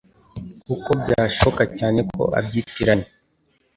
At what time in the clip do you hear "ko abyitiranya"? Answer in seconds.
2.13-3.09